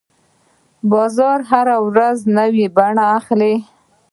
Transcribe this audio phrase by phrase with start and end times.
[0.91, 3.55] بازار هره ورځ نوې بڼه اخلي.